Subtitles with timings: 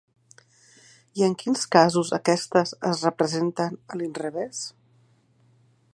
[1.21, 4.67] I en quins casos aquestes es representen a l'inrevés?